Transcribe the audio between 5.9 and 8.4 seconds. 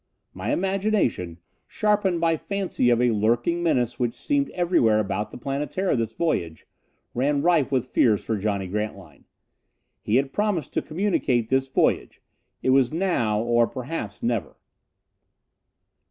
this voyage, ran rife with fears for